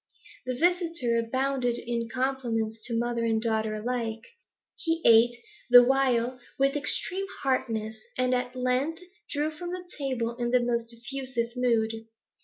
The 0.47 0.55
visitor 0.57 1.15
abounded 1.19 1.77
in 1.77 2.09
compliments 2.11 2.81
to 2.87 2.97
mother 2.97 3.23
and 3.23 3.39
daughter 3.39 3.75
alike. 3.75 4.23
He 4.75 4.99
ate, 5.05 5.35
the 5.69 5.83
while, 5.83 6.39
with 6.57 6.75
extreme 6.75 7.27
heartiness, 7.43 8.01
and 8.17 8.33
at 8.33 8.55
length 8.55 9.03
drew 9.29 9.51
from 9.51 9.69
the 9.69 9.87
table 9.99 10.35
in 10.37 10.49
the 10.49 10.59
most 10.59 10.91
effusive 10.91 11.55
mood. 11.55 12.07